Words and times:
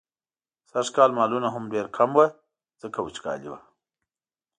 سږکال 0.71 1.11
مالونه 1.17 1.47
هم 1.55 1.63
ډېر 1.73 1.85
کم 1.97 2.09
وو، 2.15 2.25
ځکه 2.81 2.97
وچکالي 3.01 3.47
وه. 3.51 3.59